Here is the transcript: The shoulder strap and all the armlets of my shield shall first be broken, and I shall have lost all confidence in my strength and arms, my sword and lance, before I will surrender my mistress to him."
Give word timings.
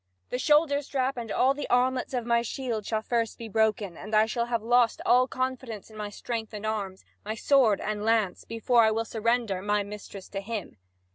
The 0.31 0.39
shoulder 0.39 0.81
strap 0.81 1.15
and 1.15 1.31
all 1.31 1.53
the 1.53 1.69
armlets 1.69 2.15
of 2.15 2.25
my 2.25 2.41
shield 2.41 2.87
shall 2.87 3.03
first 3.03 3.37
be 3.37 3.47
broken, 3.47 3.95
and 3.95 4.15
I 4.15 4.25
shall 4.25 4.47
have 4.47 4.63
lost 4.63 4.99
all 5.05 5.27
confidence 5.27 5.91
in 5.91 5.95
my 5.95 6.09
strength 6.09 6.55
and 6.55 6.65
arms, 6.65 7.05
my 7.23 7.35
sword 7.35 7.79
and 7.79 8.03
lance, 8.03 8.43
before 8.43 8.81
I 8.83 8.89
will 8.89 9.05
surrender 9.05 9.61
my 9.61 9.83
mistress 9.83 10.27
to 10.29 10.41
him." 10.41 10.77